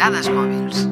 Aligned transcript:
Dades 0.00 0.30
mòbils. 0.32 0.86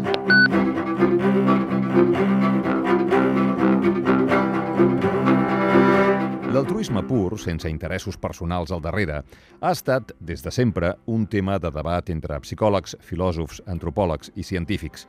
L'altruisme 6.53 7.01
pur, 7.08 7.38
sense 7.40 7.71
interessos 7.72 8.19
personals 8.21 8.69
al 8.74 8.83
darrere, 8.85 9.22
ha 9.63 9.71
estat, 9.72 10.13
des 10.21 10.44
de 10.44 10.53
sempre, 10.53 10.92
un 11.06 11.24
tema 11.24 11.56
de 11.56 11.71
debat 11.72 12.13
entre 12.13 12.37
psicòlegs, 12.44 12.99
filòsofs, 13.01 13.63
antropòlegs 13.65 14.35
i 14.37 14.44
científics. 14.44 15.06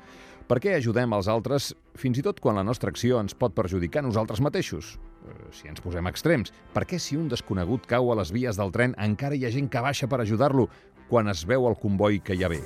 Per 0.47 0.61
què 0.63 0.77
ajudem 0.77 1.11
els 1.20 1.27
altres 1.27 1.73
fins 2.00 2.21
i 2.21 2.23
tot 2.23 2.39
quan 2.39 2.55
la 2.55 2.63
nostra 2.63 2.95
acció 2.95 3.20
ens 3.20 3.36
pot 3.36 3.52
perjudicar 3.52 4.05
nosaltres 4.07 4.39
mateixos? 4.39 4.95
Eh, 5.27 5.52
Si 5.52 5.68
ens 5.68 5.84
posem 5.84 6.07
extrems, 6.07 6.54
per 6.71 6.86
què 6.88 6.97
si 7.00 7.18
un 7.20 7.27
desconegut 7.27 7.86
cau 7.86 8.13
a 8.13 8.16
les 8.16 8.31
vies 8.31 8.55
del 8.55 8.71
tren 8.71 8.95
encara 8.97 9.36
hi 9.36 9.43
ha 9.43 9.52
gent 9.52 9.68
que 9.68 9.83
baixa 9.83 10.07
per 10.07 10.21
ajudar-lo 10.21 10.69
quan 11.09 11.27
es 11.27 11.43
veu 11.43 11.68
el 11.68 11.75
comboi 11.75 12.21
que 12.23 12.36
hi 12.39 12.43
ha 12.45 12.50
bé? 12.50 12.63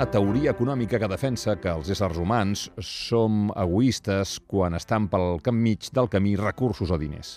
Una 0.00 0.08
teoria 0.08 0.54
econòmica 0.54 0.96
que 0.96 1.08
defensa 1.12 1.58
que 1.60 1.68
els 1.68 1.90
éssers 1.92 2.16
humans 2.16 2.62
som 2.80 3.50
egoistes 3.52 4.38
quan 4.48 4.72
estan 4.78 5.10
pel 5.12 5.42
camp 5.44 5.58
mig 5.60 5.90
del 5.92 6.08
camí 6.08 6.32
recursos 6.40 6.88
o 6.88 6.96
diners. 6.96 7.34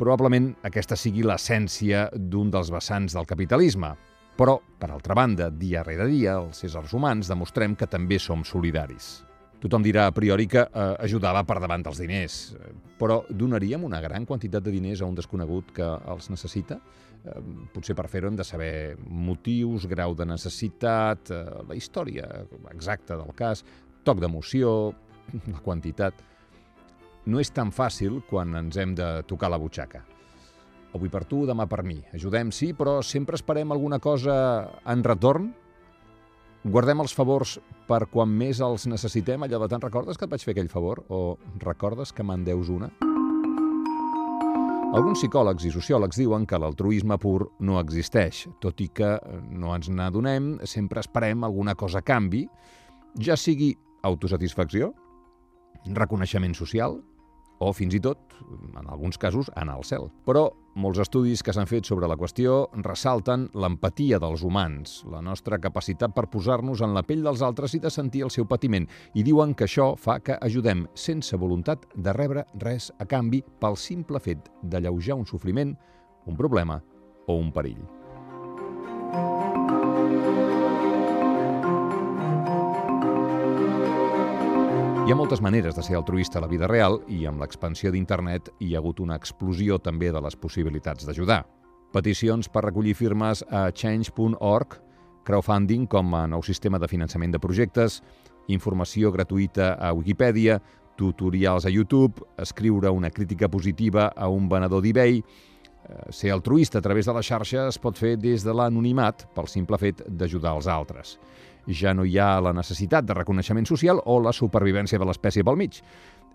Probablement 0.00 0.54
aquesta 0.64 0.96
sigui 0.96 1.26
l'essència 1.28 2.06
d'un 2.16 2.48
dels 2.48 2.72
vessants 2.72 3.12
del 3.12 3.28
capitalisme. 3.28 3.92
Però, 4.40 4.56
per 4.56 4.88
altra 4.88 5.20
banda, 5.20 5.50
dia 5.52 5.84
rere 5.84 6.08
dia, 6.08 6.40
els 6.40 6.64
éssers 6.64 6.96
humans 6.96 7.28
demostrem 7.28 7.76
que 7.76 7.92
també 7.92 8.16
som 8.16 8.40
solidaris. 8.40 9.25
Tothom 9.60 9.84
dirà 9.84 10.04
a 10.06 10.12
priori 10.12 10.44
que 10.50 10.60
eh, 10.60 10.86
ajudava 11.06 11.42
per 11.48 11.56
davant 11.62 11.84
dels 11.86 12.00
diners, 12.02 12.36
però 13.00 13.22
donaríem 13.30 13.86
una 13.88 14.02
gran 14.04 14.26
quantitat 14.28 14.64
de 14.66 14.74
diners 14.74 15.00
a 15.00 15.08
un 15.08 15.16
desconegut 15.16 15.72
que 15.76 15.86
els 16.12 16.28
necessita? 16.32 16.76
Eh, 17.24 17.40
potser 17.72 17.96
per 17.96 18.06
fer-ho 18.12 18.28
hem 18.28 18.36
de 18.36 18.44
saber 18.44 18.96
motius, 19.08 19.88
grau 19.88 20.14
de 20.14 20.28
necessitat, 20.28 21.32
eh, 21.32 21.42
la 21.68 21.76
història 21.78 22.28
exacta 22.74 23.16
del 23.16 23.32
cas, 23.34 23.64
toc 24.04 24.20
d'emoció, 24.20 24.92
la 25.54 25.62
quantitat... 25.64 26.24
No 27.26 27.40
és 27.42 27.48
tan 27.50 27.72
fàcil 27.74 28.20
quan 28.28 28.54
ens 28.54 28.76
hem 28.78 28.92
de 28.94 29.06
tocar 29.26 29.48
la 29.50 29.58
butxaca. 29.58 30.04
Avui 30.94 31.10
per 31.10 31.24
tu, 31.26 31.40
demà 31.48 31.64
per 31.66 31.80
mi. 31.82 31.96
Ajudem, 32.14 32.52
sí, 32.54 32.68
però 32.70 33.00
sempre 33.02 33.34
esperem 33.34 33.74
alguna 33.74 33.98
cosa 33.98 34.36
en 34.86 35.02
retorn? 35.02 35.48
Guardem 36.66 36.98
els 36.98 37.12
favors 37.14 37.52
per 37.86 38.08
quan 38.10 38.32
més 38.34 38.58
els 38.64 38.88
necessitem, 38.90 39.44
allò 39.44 39.60
de 39.62 39.68
tant 39.70 39.84
recordes 39.84 40.18
que 40.18 40.26
et 40.26 40.32
vaig 40.32 40.42
fer 40.42 40.50
aquell 40.50 40.70
favor? 40.72 40.98
O 41.14 41.36
recordes 41.62 42.10
que 42.10 42.24
me'n 42.26 42.42
deus 42.42 42.72
una? 42.74 42.88
Alguns 44.96 45.20
psicòlegs 45.20 45.68
i 45.68 45.70
sociòlegs 45.70 46.18
diuen 46.18 46.46
que 46.48 46.58
l'altruisme 46.58 47.20
pur 47.22 47.52
no 47.62 47.78
existeix, 47.78 48.48
tot 48.58 48.82
i 48.82 48.88
que 48.90 49.12
no 49.46 49.76
ens 49.76 49.92
n'adonem, 49.94 50.56
sempre 50.66 51.04
esperem 51.04 51.46
alguna 51.46 51.76
cosa 51.78 52.02
canvi, 52.02 52.42
ja 53.22 53.38
sigui 53.38 53.70
autosatisfacció, 54.02 54.90
reconeixement 55.94 56.58
social, 56.58 56.98
o 57.58 57.72
fins 57.72 57.94
i 57.96 58.00
tot, 58.02 58.36
en 58.76 58.86
alguns 58.86 59.18
casos, 59.18 59.50
anar 59.56 59.76
al 59.78 59.84
cel. 59.84 60.08
Però 60.26 60.48
molts 60.76 61.00
estudis 61.00 61.42
que 61.42 61.54
s'han 61.56 61.68
fet 61.70 61.88
sobre 61.88 62.08
la 62.08 62.18
qüestió 62.20 62.66
ressalten 62.84 63.48
l'empatia 63.56 64.20
dels 64.20 64.44
humans, 64.44 64.98
la 65.12 65.22
nostra 65.24 65.58
capacitat 65.62 66.14
per 66.16 66.28
posar-nos 66.32 66.82
en 66.84 66.92
la 66.96 67.04
pell 67.06 67.24
dels 67.24 67.42
altres 67.42 67.74
i 67.74 67.80
de 67.80 67.92
sentir 67.92 68.26
el 68.26 68.32
seu 68.34 68.48
patiment, 68.48 68.88
i 69.14 69.24
diuen 69.24 69.54
que 69.54 69.68
això 69.68 69.94
fa 69.96 70.18
que 70.20 70.38
ajudem 70.40 70.86
sense 70.94 71.36
voluntat 71.36 71.88
de 71.94 72.12
rebre 72.16 72.46
res 72.60 72.90
a 73.00 73.08
canvi 73.08 73.42
pel 73.60 73.80
simple 73.80 74.20
fet 74.20 74.50
d'alleujar 74.62 75.16
un 75.16 75.26
sofriment, 75.26 75.76
un 76.26 76.36
problema 76.36 76.82
o 77.26 77.40
un 77.40 77.52
perill. 77.52 77.80
Hi 85.06 85.12
ha 85.12 85.14
moltes 85.14 85.38
maneres 85.38 85.76
de 85.76 85.82
ser 85.86 85.94
altruista 85.94 86.40
a 86.40 86.42
la 86.42 86.48
vida 86.50 86.66
real 86.66 86.96
i 87.06 87.28
amb 87.30 87.38
l'expansió 87.38 87.92
d'internet 87.94 88.48
hi 88.58 88.72
ha 88.74 88.80
hagut 88.80 88.98
una 88.98 89.14
explosió 89.14 89.76
també 89.78 90.08
de 90.10 90.18
les 90.18 90.34
possibilitats 90.34 91.06
d'ajudar. 91.06 91.44
Peticions 91.94 92.48
per 92.50 92.64
recollir 92.64 92.96
firmes 92.98 93.44
a 93.46 93.68
change.org, 93.70 94.74
crowdfunding 95.22 95.86
com 95.86 96.10
a 96.18 96.24
nou 96.26 96.42
sistema 96.42 96.82
de 96.82 96.90
finançament 96.90 97.30
de 97.30 97.38
projectes, 97.38 98.00
informació 98.50 99.14
gratuïta 99.14 99.76
a 99.78 99.92
Wikipedia, 99.94 100.58
tutorials 100.98 101.70
a 101.70 101.70
YouTube, 101.70 102.26
escriure 102.42 102.90
una 102.90 103.14
crítica 103.14 103.46
positiva 103.46 104.10
a 104.10 104.26
un 104.26 104.50
venedor 104.50 104.82
d'eBay... 104.82 105.22
Eh, 105.22 106.10
Ser 106.10 106.32
altruista 106.34 106.80
a 106.80 106.82
través 106.82 107.06
de 107.06 107.14
la 107.14 107.22
xarxa 107.22 107.68
es 107.70 107.78
pot 107.78 107.94
fer 107.94 108.16
des 108.18 108.42
de 108.42 108.50
l'anonimat 108.50 109.28
pel 109.38 109.46
simple 109.46 109.78
fet 109.78 110.02
d'ajudar 110.10 110.56
els 110.58 110.66
altres 110.66 111.20
ja 111.66 111.94
no 111.94 112.04
hi 112.04 112.18
ha 112.18 112.40
la 112.40 112.52
necessitat 112.54 113.06
de 113.06 113.14
reconeixement 113.14 113.66
social 113.66 114.00
o 114.04 114.18
la 114.22 114.32
supervivència 114.32 114.98
de 114.98 115.08
l'espècie 115.08 115.44
pel 115.44 115.58
mig. 115.58 115.80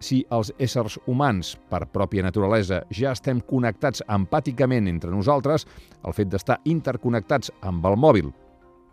Si 0.01 0.23
els 0.33 0.49
éssers 0.57 0.97
humans, 1.05 1.53
per 1.69 1.85
pròpia 1.93 2.25
naturalesa, 2.25 2.81
ja 2.89 3.11
estem 3.13 3.41
connectats 3.45 4.01
empàticament 4.09 4.89
entre 4.89 5.11
nosaltres, 5.13 5.67
el 6.03 6.15
fet 6.17 6.31
d'estar 6.31 6.57
interconnectats 6.65 7.53
amb 7.61 7.85
el 7.85 7.99
mòbil, 8.01 8.31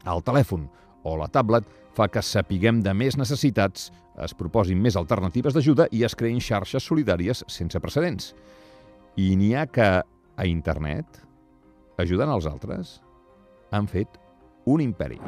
el 0.04 0.22
telèfon 0.24 0.68
o 1.08 1.16
la 1.16 1.30
tablet 1.32 1.64
fa 1.96 2.10
que 2.12 2.22
sapiguem 2.22 2.82
de 2.84 2.92
més 2.94 3.16
necessitats, 3.18 3.88
es 4.22 4.34
proposin 4.36 4.78
més 4.82 4.98
alternatives 4.98 5.56
d'ajuda 5.56 5.88
i 5.94 6.04
es 6.06 6.14
creïn 6.18 6.42
xarxes 6.44 6.84
solidàries 6.84 7.44
sense 7.48 7.80
precedents. 7.80 8.34
I 9.16 9.34
n'hi 9.38 9.54
ha 9.56 9.66
que, 9.66 9.88
a 10.38 10.46
internet, 10.46 11.22
ajudant 11.98 12.30
els 12.36 12.46
altres, 12.46 12.98
han 13.72 13.88
fet 13.90 14.20
un 14.68 14.84
imperi. 14.84 15.18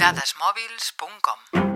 Dadesmòbils.com 0.00 1.69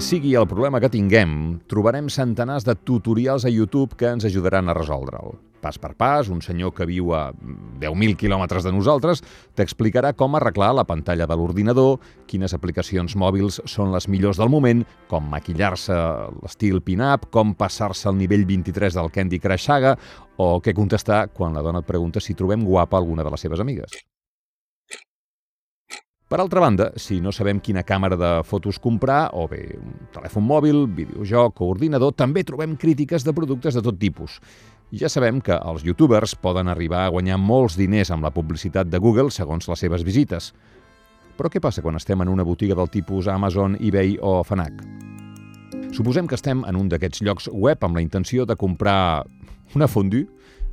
Sigui 0.00 0.32
el 0.34 0.46
problema 0.48 0.80
que 0.80 0.88
tinguem, 0.88 1.60
trobarem 1.68 2.06
centenars 2.08 2.64
de 2.64 2.72
tutorials 2.88 3.44
a 3.44 3.50
YouTube 3.52 3.98
que 4.00 4.08
ens 4.08 4.24
ajudaran 4.24 4.66
a 4.66 4.74
resoldre'l. 4.74 5.36
Pas 5.60 5.76
per 5.76 5.92
pas, 5.92 6.30
un 6.32 6.40
senyor 6.40 6.72
que 6.72 6.86
viu 6.88 7.12
a 7.12 7.34
10.000 7.82 8.16
quilòmetres 8.16 8.64
de 8.64 8.72
nosaltres 8.72 9.20
t'explicarà 9.60 10.14
com 10.16 10.34
arreglar 10.34 10.72
la 10.74 10.86
pantalla 10.88 11.28
de 11.28 11.36
l'ordinador, 11.36 12.00
quines 12.26 12.56
aplicacions 12.56 13.12
mòbils 13.12 13.60
són 13.68 13.92
les 13.92 14.08
millors 14.08 14.40
del 14.40 14.48
moment, 14.48 14.86
com 15.12 15.28
maquillar-se 15.28 15.96
l'estil 16.40 16.80
pin-up, 16.80 17.28
com 17.30 17.52
passar-se 17.52 18.08
al 18.08 18.16
nivell 18.16 18.46
23 18.48 18.96
del 18.96 19.12
Candy 19.12 19.38
Crush 19.38 19.68
Saga 19.68 19.98
o 20.40 20.56
què 20.64 20.74
contestar 20.74 21.26
quan 21.36 21.52
la 21.52 21.62
dona 21.62 21.84
et 21.84 21.92
pregunta 21.92 22.24
si 22.24 22.34
trobem 22.34 22.64
guapa 22.64 22.96
alguna 22.96 23.22
de 23.22 23.36
les 23.36 23.46
seves 23.46 23.60
amigues. 23.60 24.00
Per 26.30 26.38
altra 26.38 26.60
banda, 26.62 26.92
si 26.94 27.16
no 27.18 27.32
sabem 27.34 27.58
quina 27.58 27.82
càmera 27.82 28.14
de 28.14 28.28
fotos 28.46 28.76
comprar, 28.78 29.32
o 29.34 29.48
bé 29.50 29.64
un 29.74 29.96
telèfon 30.14 30.44
mòbil, 30.46 30.84
videojoc 30.94 31.58
o 31.58 31.70
ordinador, 31.72 32.12
també 32.14 32.44
trobem 32.46 32.76
crítiques 32.78 33.26
de 33.26 33.34
productes 33.34 33.74
de 33.74 33.82
tot 33.82 33.98
tipus. 33.98 34.36
Ja 34.94 35.10
sabem 35.10 35.40
que 35.42 35.58
els 35.58 35.82
youtubers 35.82 36.36
poden 36.38 36.70
arribar 36.70 37.00
a 37.02 37.10
guanyar 37.10 37.40
molts 37.42 37.74
diners 37.74 38.14
amb 38.14 38.22
la 38.22 38.30
publicitat 38.30 38.86
de 38.86 39.02
Google 39.02 39.34
segons 39.34 39.66
les 39.66 39.82
seves 39.82 40.06
visites. 40.06 40.52
Però 41.34 41.50
què 41.50 41.58
passa 41.58 41.82
quan 41.82 41.98
estem 41.98 42.22
en 42.22 42.30
una 42.30 42.46
botiga 42.46 42.78
del 42.78 42.94
tipus 42.94 43.26
Amazon, 43.26 43.74
eBay 43.80 44.20
o 44.22 44.38
Fnac? 44.46 44.86
Suposem 45.90 46.30
que 46.30 46.38
estem 46.38 46.62
en 46.62 46.78
un 46.78 46.94
d'aquests 46.94 47.26
llocs 47.26 47.50
web 47.50 47.82
amb 47.82 47.98
la 47.98 48.06
intenció 48.06 48.46
de 48.46 48.54
comprar 48.54 49.26
una 49.74 49.90
fondue, 49.90 50.28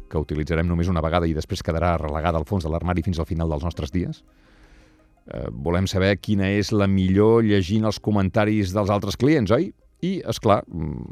que 0.06 0.22
utilitzarem 0.22 0.70
només 0.70 0.88
una 0.88 1.02
vegada 1.02 1.26
i 1.26 1.34
després 1.34 1.66
quedarà 1.66 1.98
relegada 1.98 2.38
al 2.38 2.46
fons 2.46 2.62
de 2.62 2.70
l'armari 2.70 3.02
fins 3.02 3.18
al 3.18 3.26
final 3.26 3.50
dels 3.50 3.66
nostres 3.66 3.90
dies. 3.90 4.22
Eh, 5.28 5.48
volem 5.52 5.88
saber 5.88 6.16
quina 6.24 6.48
és 6.56 6.72
la 6.72 6.88
millor 6.88 7.44
llegint 7.44 7.88
els 7.88 8.00
comentaris 8.00 8.72
dels 8.76 8.92
altres 8.94 9.20
clients, 9.20 9.52
oi? 9.52 9.72
I, 10.06 10.20
és 10.30 10.38
clar, 10.40 10.60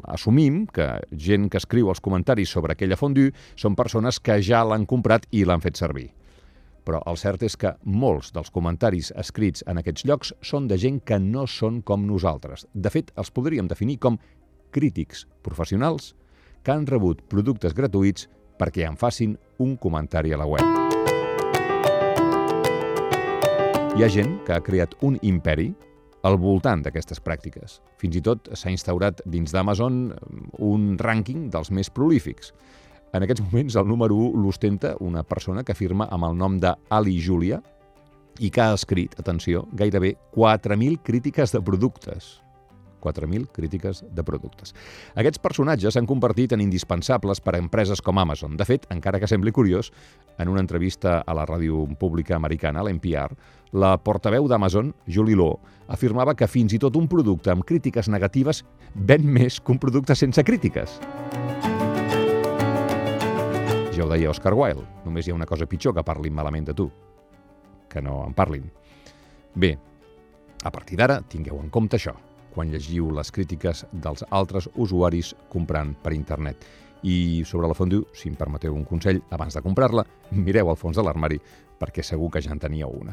assumim 0.06 0.60
que 0.70 0.86
gent 1.10 1.48
que 1.50 1.58
escriu 1.58 1.90
els 1.90 2.00
comentaris 2.00 2.52
sobre 2.54 2.76
aquella 2.76 2.96
fondue 2.96 3.32
són 3.58 3.74
persones 3.74 4.20
que 4.22 4.38
ja 4.46 4.62
l'han 4.64 4.86
comprat 4.86 5.26
i 5.34 5.42
l'han 5.44 5.64
fet 5.64 5.76
servir. 5.80 6.12
Però 6.86 7.00
el 7.10 7.18
cert 7.18 7.42
és 7.42 7.58
que 7.58 7.74
molts 7.82 8.30
dels 8.32 8.52
comentaris 8.54 9.10
escrits 9.18 9.66
en 9.66 9.82
aquests 9.82 10.06
llocs 10.06 10.32
són 10.40 10.70
de 10.70 10.78
gent 10.78 11.02
que 11.02 11.18
no 11.18 11.48
són 11.50 11.82
com 11.82 12.06
nosaltres. 12.06 12.68
De 12.72 12.94
fet, 12.94 13.10
els 13.18 13.34
podríem 13.34 13.66
definir 13.66 13.98
com 13.98 14.20
crítics 14.70 15.26
professionals 15.42 16.14
que 16.62 16.70
han 16.70 16.86
rebut 16.86 17.26
productes 17.26 17.74
gratuïts 17.74 18.30
perquè 18.56 18.86
en 18.86 18.96
facin 18.96 19.34
un 19.58 19.74
comentari 19.76 20.32
a 20.32 20.38
la 20.38 20.46
web. 20.46 20.85
Hi 23.96 24.02
ha 24.04 24.08
gent 24.12 24.34
que 24.44 24.52
ha 24.52 24.60
creat 24.60 24.92
un 25.08 25.14
imperi 25.24 25.70
al 26.28 26.34
voltant 26.36 26.82
d'aquestes 26.84 27.16
pràctiques. 27.24 27.78
Fins 27.96 28.18
i 28.18 28.20
tot 28.20 28.50
s'ha 28.52 28.68
instaurat 28.68 29.22
dins 29.24 29.54
d'Amazon 29.54 29.96
un 30.66 30.84
rànquing 31.00 31.46
dels 31.54 31.72
més 31.72 31.88
prolífics. 31.88 32.52
En 33.16 33.24
aquests 33.24 33.46
moments 33.46 33.78
el 33.80 33.88
número 33.88 34.18
1 34.26 34.42
l'ostenta 34.44 34.92
una 35.00 35.24
persona 35.24 35.64
que 35.64 35.78
firma 35.78 36.10
amb 36.12 36.28
el 36.28 36.36
nom 36.36 36.60
d'Ali 36.60 37.16
Julia 37.24 37.62
i 38.36 38.52
que 38.52 38.66
ha 38.66 38.76
escrit, 38.76 39.16
atenció, 39.16 39.64
gairebé 39.72 40.18
4.000 40.36 41.00
crítiques 41.00 41.56
de 41.56 41.64
productes. 41.64 42.34
4.000 43.00 43.48
crítiques 43.52 44.04
de 44.10 44.24
productes. 44.24 44.74
Aquests 45.14 45.40
personatges 45.42 45.96
s'han 45.96 46.08
convertit 46.08 46.52
en 46.52 46.62
indispensables 46.64 47.40
per 47.40 47.56
a 47.56 47.60
empreses 47.62 48.02
com 48.02 48.18
Amazon. 48.18 48.56
De 48.56 48.66
fet, 48.68 48.86
encara 48.92 49.20
que 49.20 49.28
sembli 49.30 49.52
curiós, 49.52 49.92
en 50.38 50.48
una 50.48 50.60
entrevista 50.60 51.20
a 51.20 51.34
la 51.34 51.46
ràdio 51.46 51.84
pública 51.98 52.36
americana, 52.36 52.82
l'NPR, 52.82 53.36
la 53.72 53.96
portaveu 53.98 54.48
d'Amazon, 54.48 54.94
Julie 55.06 55.36
Law, 55.36 55.58
afirmava 55.88 56.34
que 56.34 56.48
fins 56.50 56.74
i 56.74 56.80
tot 56.82 56.96
un 56.96 57.08
producte 57.08 57.50
amb 57.52 57.64
crítiques 57.66 58.08
negatives 58.08 58.64
ven 58.94 59.26
més 59.26 59.60
que 59.60 59.74
un 59.74 59.80
producte 59.82 60.14
sense 60.14 60.42
crítiques. 60.44 61.00
Ja 63.96 64.04
ho 64.04 64.10
deia 64.10 64.30
Oscar 64.30 64.52
Wilde, 64.52 64.84
només 65.06 65.26
hi 65.26 65.32
ha 65.32 65.38
una 65.38 65.48
cosa 65.48 65.66
pitjor 65.66 65.94
que 65.96 66.04
parlin 66.04 66.34
malament 66.36 66.68
de 66.68 66.76
tu, 66.76 66.90
que 67.88 68.02
no 68.04 68.22
en 68.26 68.34
parlin. 68.36 68.66
Bé, 69.56 69.76
a 70.62 70.70
partir 70.70 70.98
d'ara, 71.00 71.22
tingueu 71.24 71.62
en 71.62 71.70
compte 71.72 71.96
això 71.96 72.16
quan 72.56 72.72
llegiu 72.72 73.12
les 73.12 73.30
crítiques 73.30 73.84
dels 73.92 74.24
altres 74.32 74.70
usuaris 74.74 75.34
comprant 75.52 75.92
per 76.02 76.16
internet. 76.16 76.64
I 77.04 77.44
sobre 77.44 77.68
la 77.68 77.76
fondue, 77.76 78.08
si 78.16 78.30
em 78.32 78.40
permeteu 78.40 78.74
un 78.74 78.88
consell, 78.88 79.20
abans 79.30 79.54
de 79.54 79.62
comprar-la, 79.62 80.06
mireu 80.32 80.72
al 80.72 80.80
fons 80.80 80.96
de 80.96 81.04
l'armari 81.04 81.38
perquè 81.76 82.02
segur 82.02 82.32
que 82.32 82.40
ja 82.40 82.56
en 82.56 82.62
teníeu 82.62 82.88
una. 82.88 83.12